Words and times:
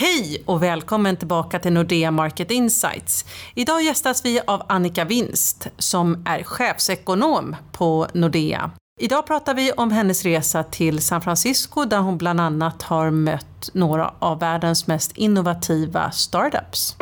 Hej 0.00 0.42
och 0.46 0.62
välkommen 0.62 1.16
tillbaka 1.16 1.58
till 1.58 1.72
Nordea 1.72 2.10
Market 2.10 2.50
Insights. 2.50 3.24
Idag 3.54 3.82
gästas 3.82 4.24
vi 4.24 4.40
av 4.46 4.62
Annika 4.68 5.04
Winst 5.04 5.66
som 5.78 6.22
är 6.26 6.42
chefsekonom 6.42 7.56
på 7.72 8.06
Nordea. 8.14 8.70
Idag 9.00 9.26
pratar 9.26 9.54
vi 9.54 9.72
om 9.72 9.90
hennes 9.90 10.24
resa 10.24 10.62
till 10.62 11.02
San 11.02 11.22
Francisco 11.22 11.84
där 11.84 11.98
hon 11.98 12.18
bland 12.18 12.40
annat 12.40 12.82
har 12.82 13.10
mött 13.10 13.70
några 13.72 14.14
av 14.18 14.38
världens 14.38 14.86
mest 14.86 15.16
innovativa 15.16 16.10
startups. 16.10 16.96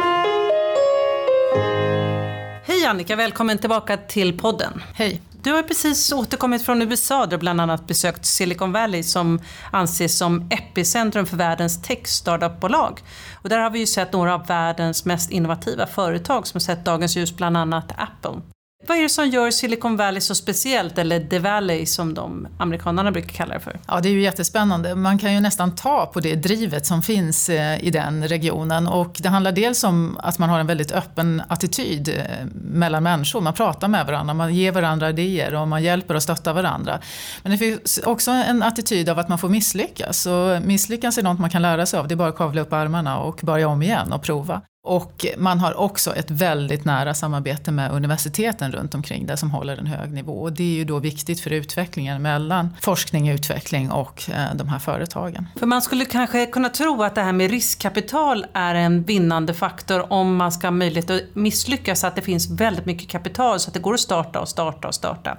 Hej 2.64 2.86
Annika, 2.86 3.16
välkommen 3.16 3.58
tillbaka 3.58 3.96
till 3.96 4.38
podden. 4.38 4.82
Hej. 4.94 5.20
Du 5.46 5.52
har 5.52 5.62
precis 5.62 6.12
återkommit 6.12 6.62
från 6.62 6.82
USA 6.82 7.20
där 7.20 7.30
du 7.30 7.36
bland 7.36 7.60
annat 7.60 7.86
besökt 7.86 8.26
Silicon 8.26 8.72
Valley 8.72 9.02
som 9.02 9.40
anses 9.72 10.18
som 10.18 10.48
epicentrum 10.50 11.26
för 11.26 11.36
världens 11.36 11.82
tech-startupbolag. 11.82 13.00
Och 13.42 13.48
där 13.48 13.58
har 13.58 13.70
vi 13.70 13.78
ju 13.78 13.86
sett 13.86 14.12
några 14.12 14.34
av 14.34 14.46
världens 14.46 15.04
mest 15.04 15.30
innovativa 15.30 15.86
företag 15.86 16.46
som 16.46 16.58
har 16.58 16.60
sett 16.60 16.84
dagens 16.84 17.16
ljus, 17.16 17.36
bland 17.36 17.56
annat 17.56 17.92
Apple. 17.96 18.55
Vad 18.88 18.98
är 18.98 19.02
det 19.02 19.08
som 19.08 19.28
gör 19.28 19.50
Silicon 19.50 19.96
Valley 19.96 20.20
så 20.20 20.34
speciellt, 20.34 20.98
eller 20.98 21.20
The 21.20 21.38
Valley 21.38 21.86
som 21.86 22.14
de 22.14 22.48
amerikanerna 22.58 23.12
brukar 23.12 23.28
kalla 23.28 23.54
det 23.54 23.60
för? 23.60 23.78
Ja, 23.88 24.00
det 24.00 24.08
är 24.08 24.12
ju 24.12 24.22
jättespännande. 24.22 24.94
Man 24.94 25.18
kan 25.18 25.34
ju 25.34 25.40
nästan 25.40 25.74
ta 25.74 26.06
på 26.06 26.20
det 26.20 26.34
drivet 26.34 26.86
som 26.86 27.02
finns 27.02 27.48
eh, 27.48 27.84
i 27.84 27.90
den 27.90 28.28
regionen. 28.28 28.86
Och 28.86 29.16
det 29.18 29.28
handlar 29.28 29.52
dels 29.52 29.84
om 29.84 30.18
att 30.22 30.38
man 30.38 30.48
har 30.48 30.60
en 30.60 30.66
väldigt 30.66 30.92
öppen 30.92 31.42
attityd 31.48 32.08
eh, 32.08 32.46
mellan 32.52 33.02
människor. 33.02 33.40
Man 33.40 33.52
pratar 33.52 33.88
med 33.88 34.06
varandra, 34.06 34.34
man 34.34 34.54
ger 34.54 34.72
varandra 34.72 35.10
idéer 35.10 35.54
och 35.54 35.68
man 35.68 35.82
hjälper 35.82 36.14
och 36.14 36.22
stöttar 36.22 36.54
varandra. 36.54 37.00
Men 37.42 37.52
det 37.52 37.58
finns 37.58 38.00
också 38.04 38.30
en 38.30 38.62
attityd 38.62 39.08
av 39.08 39.18
att 39.18 39.28
man 39.28 39.38
får 39.38 39.48
misslyckas. 39.48 40.26
Och 40.26 40.62
misslyckas 40.62 41.18
är 41.18 41.22
något 41.22 41.38
man 41.38 41.50
kan 41.50 41.62
lära 41.62 41.86
sig 41.86 42.00
av. 42.00 42.08
Det 42.08 42.14
är 42.14 42.16
bara 42.16 42.28
att 42.28 42.36
kavla 42.36 42.60
upp 42.60 42.72
armarna 42.72 43.18
och 43.18 43.40
börja 43.42 43.68
om 43.68 43.82
igen 43.82 44.12
och 44.12 44.22
prova. 44.22 44.62
Och 44.86 45.26
man 45.38 45.58
har 45.58 45.74
också 45.74 46.14
ett 46.14 46.30
väldigt 46.30 46.84
nära 46.84 47.14
samarbete 47.14 47.72
med 47.72 47.92
universiteten 47.92 48.72
runt 48.72 48.94
omkring 48.94 49.26
det 49.26 49.36
som 49.36 49.50
håller 49.50 49.76
en 49.76 49.86
hög 49.86 50.12
nivå. 50.12 50.32
Och 50.32 50.52
det 50.52 50.62
är 50.62 50.76
ju 50.76 50.84
då 50.84 50.98
viktigt 50.98 51.40
för 51.40 51.50
utvecklingen 51.50 52.22
mellan 52.22 52.76
forskning, 52.80 53.28
utveckling 53.28 53.90
och 53.90 54.30
eh, 54.30 54.54
de 54.54 54.68
här 54.68 54.78
företagen. 54.78 55.48
För 55.58 55.66
man 55.66 55.82
skulle 55.82 56.04
kanske 56.04 56.46
kunna 56.46 56.68
tro 56.68 57.02
att 57.02 57.14
det 57.14 57.22
här 57.22 57.32
med 57.32 57.50
riskkapital 57.50 58.46
är 58.52 58.74
en 58.74 59.02
vinnande 59.02 59.54
faktor 59.54 60.12
om 60.12 60.36
man 60.36 60.52
ska 60.52 60.66
ha 60.66 60.72
möjlighet 60.72 61.10
att 61.10 61.22
misslyckas, 61.32 62.04
att 62.04 62.16
det 62.16 62.22
finns 62.22 62.50
väldigt 62.50 62.86
mycket 62.86 63.08
kapital 63.08 63.60
så 63.60 63.70
att 63.70 63.74
det 63.74 63.80
går 63.80 63.94
att 63.94 64.00
starta 64.00 64.40
och 64.40 64.48
starta 64.48 64.88
och 64.88 64.94
starta. 64.94 65.38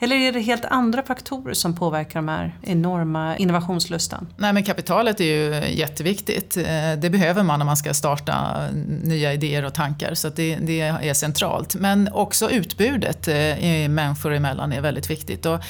Eller 0.00 0.16
är 0.16 0.32
det 0.32 0.40
helt 0.40 0.64
andra 0.64 1.02
faktorer 1.02 1.54
som 1.54 1.76
påverkar 1.76 2.18
de 2.18 2.28
här 2.28 2.58
enorma 2.62 3.36
innovationslustan? 3.36 4.26
Nej 4.36 4.52
men 4.52 4.64
kapitalet 4.64 5.20
är 5.20 5.24
ju 5.24 5.74
jätteviktigt. 5.74 6.56
Eh, 6.56 6.64
det 6.98 7.10
behöver 7.10 7.42
man 7.42 7.58
när 7.58 7.66
man 7.66 7.76
ska 7.76 7.94
starta 7.94 8.66
nya 9.02 9.32
idéer 9.32 9.64
och 9.64 9.74
tankar 9.74 10.14
så 10.14 10.28
det, 10.28 10.56
det, 10.56 10.80
är 10.80 11.14
centralt. 11.14 11.74
Men 11.74 12.08
också 12.12 12.50
utbudet 12.50 13.28
eh, 13.28 13.34
människor 13.88 14.34
emellan 14.34 14.72
är 14.72 14.80
väldigt 14.80 15.10
viktigt. 15.10 15.46
Och 15.46 15.60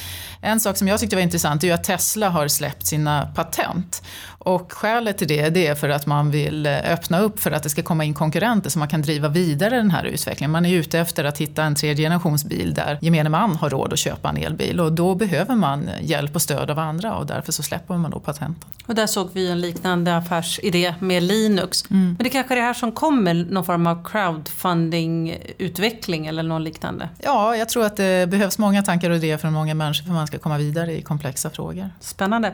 en 0.41 0.61
sak 0.61 0.77
som 0.77 0.89
jag 0.89 1.01
tyckte 1.01 1.17
var 1.17 1.23
intressant 1.23 1.65
är 1.65 1.75
att 1.75 1.85
Tesla 1.85 2.29
har 2.29 2.49
släppt 2.49 2.87
sina 2.87 3.27
patent. 3.35 4.03
Och 4.39 4.73
skälet 4.73 5.19
till 5.19 5.29
det, 5.29 5.51
det 5.51 5.67
är 5.67 5.75
för 5.75 5.89
att 5.89 6.07
man 6.07 6.31
vill 6.31 6.67
eh, 6.67 6.93
öppna 6.93 7.21
upp 7.21 7.41
för 7.41 7.51
att 7.51 7.63
det 7.63 7.71
ska 7.71 7.83
komma 7.83 8.05
in 8.05 8.15
konkurrenter 8.15 8.71
så 8.71 8.79
man 8.79 8.89
kan 8.89 9.03
driva 9.03 9.29
vidare 9.29 9.77
den 9.77 9.91
här 9.91 10.05
utvecklingen. 10.05 10.51
Man 10.51 10.67
är 10.67 10.75
ute 10.75 10.99
efter 10.99 11.25
att 11.25 11.39
hitta 11.39 11.65
en 11.65 11.75
tredje 11.75 12.05
generationsbil 12.05 12.75
där 12.75 12.99
gemene 13.03 13.29
man 13.29 13.57
har 13.57 13.71
råd 13.71 13.93
att 13.93 13.99
köpa 13.99 14.18
en 14.25 14.37
elbil 14.37 14.81
och 14.81 14.93
då 14.93 15.15
behöver 15.15 15.55
man 15.55 15.91
hjälp 16.01 16.35
och 16.35 16.43
stöd 16.43 16.71
av 16.71 16.79
andra 16.79 17.17
och 17.17 17.27
därför 17.27 17.53
så 17.53 17.63
släpper 17.63 17.97
man 17.97 18.11
då 18.11 18.21
patenten. 18.21 18.71
Och 18.87 18.95
där 18.95 19.07
såg 19.07 19.29
vi 19.33 19.51
en 19.51 19.61
liknande 19.61 20.17
affärsidé 20.17 20.95
med 21.01 21.23
Linux. 21.23 21.91
Mm. 21.91 22.15
Men 22.19 22.25
det 22.25 22.31
kanske 22.31 22.55
är 22.55 22.57
det 22.57 22.63
här 22.63 22.75
som 22.75 22.93
kommer, 22.93 23.35
någon 23.35 23.65
form 23.65 23.87
av 23.87 24.05
crowdfunding-utveckling 24.05 26.27
eller 26.27 26.43
något 26.43 26.63
liknande? 26.63 27.09
Ja, 27.23 27.57
jag 27.57 27.69
tror 27.69 27.87
att 27.87 27.97
det 27.97 28.31
behövs 28.31 28.59
många 28.59 28.83
tankar 28.83 29.11
och 29.11 29.17
idéer 29.17 29.37
från 29.37 29.53
många 29.53 29.75
människor 29.75 30.05
för 30.05 30.11
att 30.11 30.17
man 30.17 30.27
ska 30.27 30.39
komma 30.39 30.59
vidare 30.59 30.99
i 30.99 31.03
komplexa 31.03 31.51
frågor. 31.51 31.91
Spännande. 32.01 32.53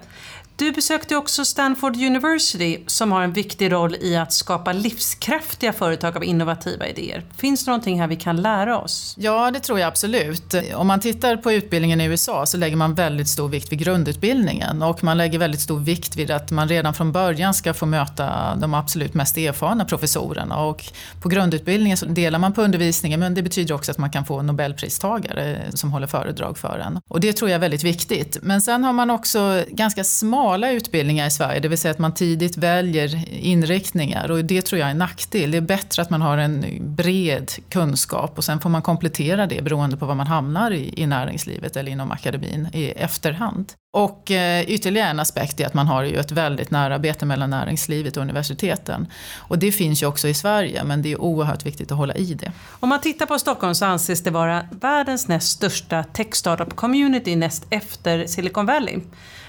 Du 0.57 0.73
besökte 0.73 1.17
också 1.17 1.45
Stanford 1.45 1.97
University 1.97 2.79
som 2.87 3.13
har 3.13 3.23
en 3.23 3.33
viktig 3.33 3.73
roll 3.73 3.97
i 4.01 4.17
att 4.17 4.33
skapa 4.33 4.73
livskraftiga 4.73 5.73
företag 5.73 6.17
av 6.17 6.25
innovativa 6.25 6.87
idéer. 6.87 7.25
Finns 7.37 7.65
det 7.65 7.71
någonting 7.71 8.01
här 8.01 8.09
vi 8.09 8.17
kan 8.17 8.43
lära 8.43 8.79
oss? 8.79 9.15
Ja, 9.19 9.51
det 9.51 9.61
tror 9.61 9.79
jag 9.79 9.89
absolut. 9.89 10.55
Om 10.75 10.87
man 10.87 11.01
tittar 11.01 11.37
på 11.37 11.53
utbildningen 11.53 12.01
i 12.01 12.05
USA 12.05 12.47
så 12.47 12.57
lägger 12.57 12.77
man 12.77 12.95
väldigt 12.95 13.29
stor 13.29 13.49
vikt 13.49 13.73
vid 13.73 13.79
grundutbildningen 13.79 14.83
och 14.83 15.05
man 15.05 15.17
lägger 15.17 15.39
väldigt 15.39 15.61
stor 15.61 15.79
vikt 15.79 16.17
vid 16.17 16.31
att 16.31 16.51
man 16.51 16.69
redan 16.69 16.95
från 16.95 17.13
början 17.13 17.55
ska 17.55 17.75
få 17.75 17.87
möta 17.87 18.57
de 18.57 18.75
absolut 18.75 19.15
mest 19.15 19.37
erfarna 19.37 19.85
professorerna 19.85 20.57
och 20.57 20.85
på 21.23 21.29
grundutbildningen 21.29 21.97
så 21.97 22.07
delar 22.07 22.39
man 22.39 22.53
på 22.53 22.63
undervisningen 22.63 23.21
men 23.21 23.35
det 23.35 23.43
betyder 23.43 23.75
också 23.75 23.91
att 23.91 23.99
man 23.99 24.11
kan 24.11 24.25
få 24.25 24.43
nobelpristagare 24.43 25.63
som 25.75 25.93
håller 25.93 26.07
föredrag 26.07 26.59
för 26.59 26.79
en. 26.79 27.01
Och 27.09 27.21
det 27.21 27.33
tror 27.33 27.51
jag 27.51 27.57
är 27.57 27.61
väldigt 27.61 27.85
viktigt. 27.85 28.39
Men 28.43 28.61
sen 28.61 28.85
har 28.85 28.93
man 28.93 29.11
också 29.11 29.65
ganska 29.69 30.05
smart 30.05 30.44
smala 30.45 30.73
utbildningar 30.73 31.27
i 31.27 31.31
Sverige, 31.31 31.61
det 31.61 31.69
vill 31.69 31.79
säga 31.79 31.93
att 31.93 31.99
man 31.99 32.15
tidigt 32.15 32.57
väljer 32.57 33.29
inriktningar 33.45 34.31
och 34.31 34.45
det 34.45 34.63
tror 34.63 34.79
jag 34.79 34.87
är 34.87 34.91
en 34.91 34.99
nackdel. 34.99 35.51
Det 35.51 35.57
är 35.57 35.63
bättre 35.63 36.03
att 36.03 36.11
man 36.11 36.23
har 36.23 36.39
en 36.39 36.65
bred 36.81 37.51
kunskap 37.69 38.39
och 38.39 38.45
sen 38.45 38.61
får 38.61 38.71
man 38.71 38.83
komplettera 38.83 39.47
det 39.47 39.63
beroende 39.63 39.97
på 39.97 40.07
var 40.07 40.15
man 40.15 40.27
hamnar 40.27 40.71
i, 40.71 41.03
i 41.03 41.07
näringslivet 41.07 41.77
eller 41.77 41.93
inom 41.93 42.11
akademin 42.11 42.69
i 42.73 42.91
efterhand. 42.91 43.73
Och 43.95 44.31
eh, 44.31 44.71
ytterligare 44.71 45.11
en 45.11 45.21
aspekt 45.21 45.61
är 45.61 45.67
att 45.67 45.75
man 45.75 45.87
har 45.87 46.03
ju 46.03 46.17
ett 46.17 46.33
väldigt 46.33 46.71
nära 46.71 46.95
arbete 46.95 47.27
mellan 47.27 47.51
näringslivet 47.51 48.17
och 48.17 48.23
universiteten. 48.23 49.07
Och 49.37 49.59
det 49.59 49.73
finns 49.73 50.03
ju 50.03 50.07
också 50.07 50.29
i 50.29 50.35
Sverige, 50.35 50.85
men 50.85 51.03
det 51.03 51.13
är 51.13 51.21
oerhört 51.21 51.67
viktigt 51.67 51.93
att 51.93 51.99
hålla 51.99 52.15
i 52.15 52.35
det. 52.35 52.53
Om 52.81 52.89
man 52.89 53.01
tittar 53.01 53.27
på 53.27 53.39
Stockholm 53.39 53.75
så 53.75 53.85
anses 53.85 54.23
det 54.23 54.31
vara 54.31 54.69
världens 54.71 55.29
näst 55.29 55.49
största 55.49 56.05
tech 56.05 56.35
startup 56.35 56.77
community 56.77 57.37
näst 57.37 57.67
efter 57.71 58.27
Silicon 58.27 58.67
Valley. 58.67 59.01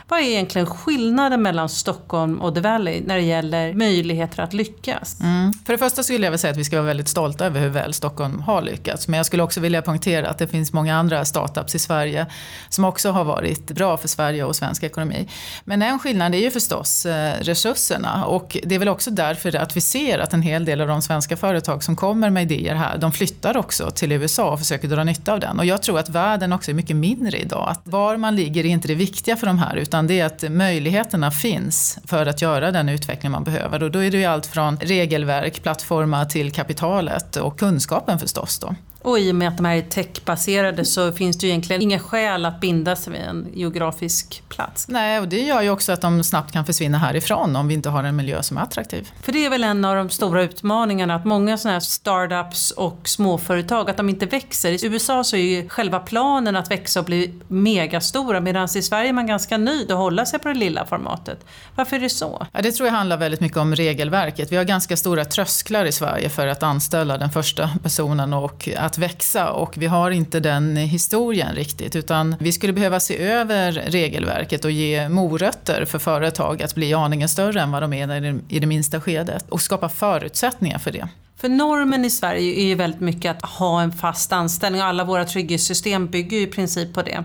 Vad 0.07 0.19
är 0.19 0.23
egentligen 0.23 0.67
skillnaden 0.67 1.41
mellan 1.41 1.69
Stockholm 1.69 2.41
och 2.41 2.56
The 2.56 2.62
Valley 2.62 3.01
när 3.06 3.16
det 3.16 3.22
gäller 3.22 3.73
möjligheter 3.73 4.44
att 4.44 4.53
lyckas? 4.53 5.22
Mm. 5.22 5.53
För 5.66 5.73
det 5.73 5.77
första 5.77 6.03
skulle 6.03 6.25
jag 6.25 6.31
vilja 6.31 6.38
säga 6.38 6.51
att 6.51 6.57
vi 6.57 6.63
ska 6.63 6.75
vara 6.75 6.85
väldigt 6.85 7.07
stolta 7.07 7.45
över 7.45 7.59
hur 7.59 7.69
väl 7.69 7.94
Stockholm 7.94 8.39
har 8.39 8.62
lyckats. 8.62 9.07
Men 9.07 9.17
jag 9.17 9.25
skulle 9.25 9.44
också 9.44 9.59
vilja 9.59 9.81
poängtera 9.81 10.29
att 10.29 10.38
det 10.38 10.47
finns 10.47 10.73
många 10.73 10.95
andra 10.95 11.25
startups 11.25 11.75
i 11.75 11.79
Sverige 11.79 12.25
som 12.69 12.85
också 12.85 13.12
har 13.12 13.23
varit 13.23 13.72
bra 13.72 13.97
för 13.97 14.07
Sverige 14.07 14.34
och 14.44 14.56
svensk 14.56 14.84
ekonomi. 14.84 15.28
Men 15.63 15.81
en 15.81 16.00
skillnad 16.00 16.35
är 16.35 16.40
ju 16.40 16.51
förstås 16.51 17.06
eh, 17.06 17.34
resurserna 17.41 18.25
och 18.25 18.57
det 18.63 18.75
är 18.75 18.79
väl 18.79 18.90
också 18.90 19.12
därför 19.12 19.56
att 19.56 19.78
vi 19.78 19.81
ser 19.81 20.19
att 20.19 20.34
en 20.34 20.41
hel 20.41 20.66
del 20.66 20.81
av 20.81 20.88
de 20.88 21.01
svenska 21.01 21.38
företag 21.38 21.84
som 21.84 21.96
kommer 21.96 22.29
med 22.29 22.51
idéer 22.51 22.75
här, 22.75 22.97
de 22.97 23.12
flyttar 23.12 23.57
också 23.57 23.91
till 23.91 24.12
USA 24.12 24.51
och 24.51 24.59
försöker 24.59 24.88
dra 24.88 25.03
nytta 25.03 25.34
av 25.34 25.40
den. 25.40 25.59
Och 25.59 25.66
jag 25.66 25.81
tror 25.81 26.00
att 26.00 26.09
världen 26.09 26.53
också 26.53 26.72
är 26.72 26.75
mycket 26.75 26.95
mindre 26.95 27.38
idag. 27.38 27.69
Att 27.69 27.81
var 27.84 28.18
man 28.18 28.35
ligger 28.35 28.66
är 28.66 28.69
inte 28.69 28.88
det 28.88 28.95
viktiga 28.95 29.35
för 29.35 29.47
de 29.47 29.57
här 29.57 29.75
utan 29.75 29.95
utan 29.95 30.07
det 30.07 30.19
är 30.19 30.25
att 30.25 30.51
möjligheterna 30.51 31.31
finns 31.31 32.00
för 32.06 32.25
att 32.25 32.41
göra 32.41 32.72
den 32.72 32.90
utveckling 32.90 33.31
man 33.31 33.44
behöver. 33.44 33.84
Och 33.84 33.91
då 33.91 34.00
är 34.00 34.12
det 34.12 34.18
ju 34.18 34.25
allt 34.25 34.45
från 34.45 34.78
regelverk, 34.78 35.63
plattformar 35.63 36.25
till 36.25 36.51
kapitalet 36.51 37.35
och 37.35 37.59
kunskapen 37.59 38.19
förstås. 38.19 38.59
Då. 38.59 38.75
Och 39.05 39.19
i 39.19 39.31
och 39.31 39.35
med 39.35 39.47
att 39.47 39.57
de 39.57 39.66
här 39.66 39.75
är 39.75 39.81
techbaserade 39.81 40.85
så 40.85 41.11
finns 41.11 41.38
det 41.38 41.47
ju 41.47 41.51
egentligen 41.51 41.81
inga 41.81 41.99
skäl 41.99 42.45
att 42.45 42.61
binda 42.61 42.95
sig 42.95 43.13
vid 43.13 43.21
en 43.21 43.47
geografisk 43.53 44.43
plats. 44.49 44.88
Nej, 44.88 45.19
och 45.19 45.27
det 45.27 45.41
gör 45.41 45.61
ju 45.61 45.69
också 45.69 45.91
att 45.91 46.01
de 46.01 46.23
snabbt 46.23 46.51
kan 46.51 46.66
försvinna 46.66 46.97
härifrån 46.97 47.55
om 47.55 47.67
vi 47.67 47.73
inte 47.73 47.89
har 47.89 48.03
en 48.03 48.15
miljö 48.15 48.44
som 48.44 48.57
är 48.57 48.61
attraktiv. 48.61 49.11
För 49.21 49.31
det 49.31 49.45
är 49.45 49.49
väl 49.49 49.63
en 49.63 49.85
av 49.85 49.95
de 49.95 50.09
stora 50.09 50.44
utmaningarna 50.44 51.15
att 51.15 51.25
många 51.25 51.57
sådana 51.57 51.75
här 51.75 51.79
startups 51.79 52.71
och 52.71 52.99
småföretag, 53.03 53.89
att 53.89 53.97
de 53.97 54.09
inte 54.09 54.25
växer. 54.25 54.85
I 54.85 54.88
USA 54.88 55.23
så 55.23 55.35
är 55.35 55.41
ju 55.41 55.69
själva 55.69 55.99
planen 55.99 56.55
att 56.55 56.71
växa 56.71 56.99
och 56.99 57.05
bli 57.05 57.33
megastora 57.47 58.39
medan 58.39 58.67
i 58.75 58.81
Sverige 58.81 59.09
är 59.09 59.13
man 59.13 59.27
ganska 59.27 59.57
nöjd 59.57 59.91
att 59.91 59.97
hålla 59.97 60.25
sig 60.25 60.39
på 60.39 60.47
det 60.47 60.53
lilla 60.53 60.85
formatet. 60.85 61.45
Varför 61.75 61.95
är 61.95 61.99
det 61.99 62.09
så? 62.09 62.47
Ja, 62.51 62.61
det 62.61 62.71
tror 62.71 62.88
jag 62.88 62.94
handlar 62.94 63.17
väldigt 63.17 63.41
mycket 63.41 63.57
om 63.57 63.75
regelverket. 63.75 64.51
Vi 64.51 64.55
har 64.55 64.63
ganska 64.63 64.97
stora 64.97 65.25
trösklar 65.25 65.85
i 65.85 65.91
Sverige 65.91 66.30
för 66.30 66.47
att 66.47 66.63
anställa 66.63 67.18
den 67.18 67.30
första 67.30 67.69
personen 67.83 68.33
och 68.33 68.69
att 68.77 68.94
att 68.95 69.00
växa 69.00 69.51
och 69.51 69.77
vi 69.77 69.86
har 69.86 70.12
inte 70.12 70.39
den 70.39 70.75
historien 70.75 71.56
riktigt 71.56 71.95
utan 71.95 72.36
vi 72.39 72.51
skulle 72.51 72.74
behöva 72.74 73.00
se 73.00 73.18
över 73.18 73.71
regelverket 73.71 74.65
och 74.65 74.71
ge 74.71 75.09
morötter 75.09 75.86
för 75.86 76.00
företag 76.00 76.63
att 76.63 76.75
bli 76.75 76.94
aningen 76.94 77.30
större 77.30 77.62
än 77.62 77.71
vad 77.71 77.83
de 77.83 77.94
är 77.94 78.39
i 78.50 78.59
det 78.59 78.68
minsta 78.68 79.01
skedet 79.01 79.50
och 79.50 79.62
skapa 79.62 79.89
förutsättningar 79.89 80.77
för 80.77 80.92
det. 80.92 81.07
För 81.38 81.50
normen 81.50 82.06
i 82.06 82.09
Sverige 82.09 82.59
är 82.59 82.65
ju 82.65 82.75
väldigt 82.75 83.01
mycket 83.01 83.31
att 83.31 83.50
ha 83.50 83.81
en 83.81 83.92
fast 83.92 84.33
anställning 84.33 84.81
och 84.81 84.88
alla 84.88 85.03
våra 85.03 85.25
trygghetssystem 85.25 86.07
bygger 86.07 86.38
ju 86.38 86.44
i 86.44 86.47
princip 86.47 86.94
på 86.94 87.01
det. 87.01 87.24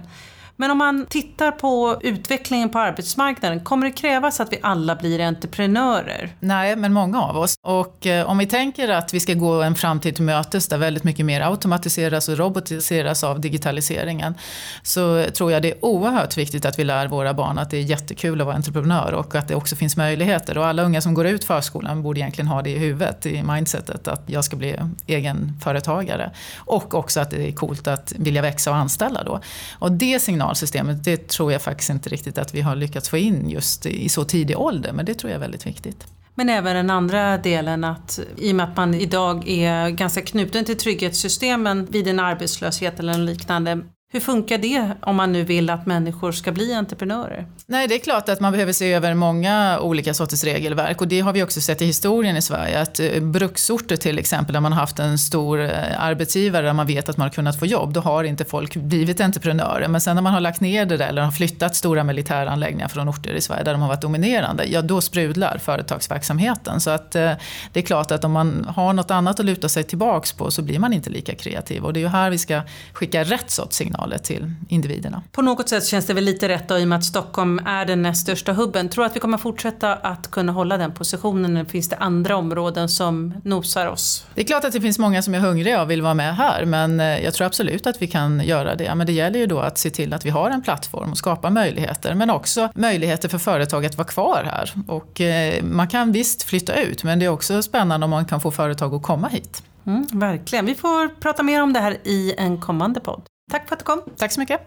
Men 0.61 0.71
om 0.71 0.79
man 0.79 1.07
tittar 1.07 1.51
på 1.51 1.99
utvecklingen 2.01 2.71
på 2.71 2.79
arbetsmarknaden, 2.79 3.65
kommer 3.65 3.87
det 3.87 3.93
krävas 3.93 4.41
att 4.41 4.53
vi 4.53 4.59
alla 4.63 4.97
blir 4.97 5.21
entreprenörer? 5.21 6.31
Nej, 6.41 6.77
men 6.77 6.93
många 6.93 7.23
av 7.23 7.37
oss. 7.37 7.57
Och 7.63 8.07
eh, 8.07 8.27
om 8.27 8.39
vi 8.39 8.47
tänker 8.47 8.89
att 8.89 9.15
vi 9.15 9.21
ska 9.21 9.35
gå 9.35 9.63
en 9.63 9.75
framtid 9.75 10.15
till 10.15 10.25
mötes 10.25 10.69
där 10.69 10.79
väldigt 10.79 11.05
mycket 11.05 11.27
mer 11.27 11.41
automatiseras 11.41 12.29
och 12.29 12.39
robotiseras 12.39 13.25
av 13.25 13.41
digitaliseringen 13.41 14.35
så 14.83 15.25
tror 15.35 15.53
jag 15.53 15.63
det 15.63 15.71
är 15.71 15.85
oerhört 15.85 16.37
viktigt 16.37 16.65
att 16.65 16.79
vi 16.79 16.85
lär 16.85 17.09
våra 17.09 17.35
barn 17.35 17.59
att 17.59 17.71
det 17.71 17.77
är 17.77 17.83
jättekul 17.83 18.41
att 18.41 18.47
vara 18.47 18.57
entreprenör 18.57 19.13
och 19.13 19.35
att 19.35 19.49
det 19.49 19.55
också 19.55 19.77
finns 19.77 19.97
möjligheter. 19.97 20.59
Och 20.59 20.67
alla 20.67 20.83
unga 20.83 21.01
som 21.01 21.15
går 21.15 21.27
ut 21.27 21.45
förskolan 21.45 22.03
borde 22.03 22.21
egentligen 22.21 22.49
ha 22.49 22.63
det 22.63 22.71
i 22.71 22.79
huvudet, 22.79 23.27
i 23.27 23.43
mindsetet 23.43 24.09
att 24.09 24.23
jag 24.27 24.45
ska 24.45 24.57
bli 24.57 24.77
egenföretagare. 25.07 26.31
Och 26.57 26.95
också 26.95 27.21
att 27.21 27.31
det 27.31 27.49
är 27.49 27.53
coolt 27.53 27.89
att 27.89 28.13
vilja 28.17 28.43
växa 28.43 28.71
och 28.71 28.77
anställa 28.77 29.25
då. 29.25 29.41
Och 29.79 29.93
det 29.93 30.23
signalsystemet, 30.55 31.05
det 31.05 31.29
tror 31.29 31.53
jag 31.53 31.63
faktiskt 31.63 31.91
inte 31.91 32.09
riktigt 32.09 32.39
att 32.39 32.55
vi 32.55 32.61
har 32.61 32.77
lyckats 32.77 33.09
få 33.09 33.17
in 33.17 33.51
just 33.51 33.87
i 33.87 34.09
så 34.09 34.25
tidig 34.25 34.59
ålder, 34.59 34.93
men 34.93 35.05
det 35.05 35.15
tror 35.15 35.31
jag 35.31 35.37
är 35.37 35.41
väldigt 35.41 35.67
viktigt. 35.67 36.07
Men 36.35 36.49
även 36.49 36.77
den 36.77 36.91
andra 36.91 37.39
delen 37.39 37.85
att 37.85 38.21
i 38.39 38.53
och 38.53 38.57
med 38.57 38.69
att 38.69 38.77
man 38.77 38.95
idag 38.95 39.49
är 39.49 39.91
ganska 39.91 40.23
knuten 40.23 40.65
till 40.65 40.77
trygghetssystemen 40.77 41.87
vid 41.91 42.09
en 42.09 42.21
arbetslöshet 42.21 43.01
eller 43.01 43.19
liknande 43.19 43.81
hur 44.13 44.21
funkar 44.21 44.59
det 44.59 44.93
om 45.03 45.17
man 45.17 45.33
nu 45.33 45.45
vill 45.45 45.71
att 45.71 45.87
människor 45.87 46.33
ska 46.33 46.53
bli 46.53 46.75
entreprenörer? 46.75 47.47
Nej, 47.67 47.89
det 47.89 47.95
är 47.95 47.99
klart 47.99 48.29
att 48.29 48.41
man 48.41 48.53
behöver 48.53 48.73
se 48.73 48.93
över 48.93 49.15
många 49.15 49.79
olika 49.81 50.15
sorters 50.15 50.45
regelverk 50.45 51.01
och 51.01 51.09
det 51.09 51.21
har 51.21 51.33
vi 51.33 51.43
också 51.43 51.61
sett 51.61 51.83
i 51.83 51.87
historien 51.87 52.37
i 52.37 52.43
Sverige. 52.43 52.81
Att 52.81 53.01
eh, 53.01 53.21
bruksorter 53.21 53.97
till 53.97 54.19
exempel, 54.19 54.53
där 54.53 54.61
man 54.61 54.73
har 54.73 54.81
haft 54.81 54.99
en 54.99 55.19
stor 55.19 55.61
eh, 55.61 55.71
arbetsgivare 55.99 56.67
där 56.67 56.73
man 56.73 56.87
vet 56.87 57.09
att 57.09 57.17
man 57.17 57.25
har 57.25 57.33
kunnat 57.33 57.59
få 57.59 57.67
jobb, 57.67 57.93
då 57.93 58.01
har 58.01 58.25
inte 58.25 58.45
folk 58.45 58.77
blivit 58.77 59.21
entreprenörer. 59.21 59.89
Men 59.89 60.01
sen 60.01 60.15
när 60.15 60.23
man 60.23 60.33
har 60.33 60.41
lagt 60.41 60.61
ner 60.61 60.87
det 60.87 60.97
där 60.97 61.09
eller 61.09 61.23
har 61.23 61.33
flyttat 61.33 61.77
stora 61.77 62.05
militäranläggningar 62.05 62.89
från 62.89 63.09
orter 63.09 63.35
i 63.35 63.41
Sverige 63.41 63.65
där 63.65 63.73
de 63.73 63.81
har 63.81 63.89
varit 63.89 64.03
dominerande, 64.03 64.65
ja 64.65 64.83
då 64.83 65.01
sprudlar 65.01 65.59
företagsverksamheten. 65.59 66.81
Så 66.81 66.91
att 66.91 67.15
eh, 67.15 67.33
det 67.73 67.81
är 67.81 67.85
klart 67.85 68.11
att 68.11 68.25
om 68.25 68.33
man 68.33 68.67
har 68.77 68.93
något 68.93 69.11
annat 69.11 69.41
att 69.41 69.47
luta 69.47 69.69
sig 69.69 69.85
tillbaks 69.85 70.33
på 70.33 70.51
så 70.51 70.63
blir 70.63 70.79
man 70.79 70.93
inte 70.93 71.11
lika 71.11 71.35
kreativ 71.35 71.85
och 71.85 71.93
det 71.93 72.01
är 72.01 72.03
ju 72.03 72.09
här 72.09 72.31
vi 72.31 72.39
ska 72.39 72.63
skicka 72.93 73.25
rätt 73.25 73.51
sorts 73.51 73.77
signaler 73.77 74.00
signaler 74.01 74.19
till 74.19 74.53
individerna. 74.69 75.23
På 75.33 75.43
något 75.43 75.69
sätt 75.69 75.87
känns 75.87 76.07
det 76.07 76.15
väl 76.15 76.25
lite 76.25 76.49
rätt 76.49 76.69
då, 76.69 76.79
i 76.79 76.85
och 76.85 76.89
med 76.89 76.99
att 76.99 77.05
Stockholm 77.05 77.61
är 77.67 77.85
den 77.85 78.03
näst 78.03 78.21
största 78.21 78.53
hubben. 78.53 78.89
Tror 78.89 79.05
du 79.05 79.07
att 79.07 79.17
vi 79.17 79.21
kommer 79.21 79.39
fortsätta 79.39 79.95
att 79.95 80.31
kunna 80.31 80.53
hålla 80.53 80.77
den 80.77 80.93
positionen 80.93 81.57
eller 81.57 81.69
finns 81.69 81.89
det 81.89 81.97
andra 81.97 82.37
områden 82.37 82.89
som 82.89 83.35
nosar 83.45 83.87
oss? 83.87 84.27
Det 84.35 84.41
är 84.41 84.45
klart 84.45 84.65
att 84.65 84.73
det 84.73 84.81
finns 84.81 84.99
många 84.99 85.23
som 85.23 85.35
är 85.35 85.39
hungriga 85.39 85.83
och 85.83 85.91
vill 85.91 86.03
vara 86.03 86.15
med 86.15 86.37
här 86.37 86.65
men 86.65 87.01
eh, 87.01 87.25
jag 87.25 87.35
tror 87.35 87.47
absolut 87.47 87.87
att 87.87 88.03
vi 88.03 88.07
kan 88.07 88.41
göra 88.41 88.75
det. 88.75 88.95
Men 88.95 89.07
det 89.07 89.13
gäller 89.13 89.39
ju 89.39 89.47
då 89.47 89.59
att 89.59 89.79
se 89.79 89.91
till 89.91 90.13
att 90.13 90.25
vi 90.25 90.31
har 90.31 90.51
en 90.51 90.63
plattform 90.63 91.11
och 91.11 91.19
skapa 91.19 91.51
möjligheter 91.51 92.15
men 92.15 92.31
också 92.31 92.69
möjligheter 92.75 93.29
för 93.29 93.39
företag 93.39 93.87
att 93.87 93.97
vara 93.97 94.09
kvar 94.09 94.43
här. 94.45 94.73
Och 94.89 95.21
eh, 95.21 95.63
man 95.63 95.89
kan 95.89 96.13
visst 96.13 96.43
flytta 96.43 96.75
ut 96.75 97.05
men 97.05 97.19
det 97.19 97.25
är 97.25 97.29
också 97.31 97.63
spännande 97.63 98.05
om 98.05 98.11
man 98.11 98.25
kan 98.25 98.41
få 98.41 98.51
företag 98.51 98.95
att 98.95 99.03
komma 99.03 99.29
hit. 99.29 99.63
Mm, 99.87 100.07
verkligen. 100.13 100.67
Vi 100.67 100.75
får 100.75 101.09
prata 101.09 101.43
mer 101.43 101.63
om 101.63 101.73
det 101.73 101.81
här 101.81 101.97
i 102.05 102.35
en 102.39 102.61
kommande 102.61 103.01
podd. 103.01 103.23
Tack 103.51 103.69
för 103.69 103.75
att 103.75 103.79
du 103.79 103.85
kom. 103.85 104.03
Tack 104.17 104.33
så 104.33 104.41
mycket. 104.41 104.61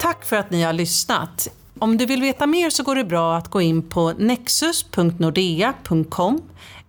Tack 0.00 0.24
för 0.24 0.36
att 0.36 0.50
ni 0.50 0.62
har 0.62 0.72
lyssnat. 0.72 1.48
Om 1.78 1.96
du 1.96 2.06
vill 2.06 2.20
veta 2.20 2.46
mer 2.46 2.70
så 2.70 2.82
går 2.82 2.96
det 2.96 3.04
bra 3.04 3.36
att 3.36 3.48
gå 3.48 3.60
in 3.60 3.88
på 3.88 4.12
nexus.nordea.com 4.12 6.42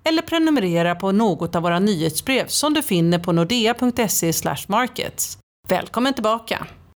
eller 0.04 0.22
prenumerera 0.22 0.96
på 0.96 1.12
något 1.12 1.56
av 1.56 1.64
våra 1.64 1.80
nyhetsbrev 1.80 2.48
som 2.48 2.74
du 2.74 2.82
finner 2.82 3.20
på 3.20 3.32
nordea.se 3.32 4.34
markets. 4.68 5.38
Välkommen 5.68 6.14
tillbaka! 6.14 6.68